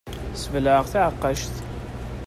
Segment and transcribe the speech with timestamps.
[0.41, 1.55] Sbelɛeɣ taɛeqqact.